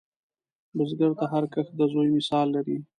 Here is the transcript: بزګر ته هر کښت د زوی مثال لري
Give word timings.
بزګر 0.75 1.11
ته 1.19 1.25
هر 1.33 1.43
کښت 1.53 1.73
د 1.79 1.81
زوی 1.91 2.09
مثال 2.17 2.47
لري 2.55 2.77